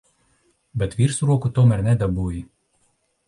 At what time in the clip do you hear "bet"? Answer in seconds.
0.83-0.95